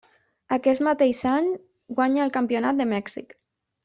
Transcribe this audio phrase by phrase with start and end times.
[0.55, 1.49] Aquest mateix any,
[1.99, 3.37] guanya el campionat de Mèxic.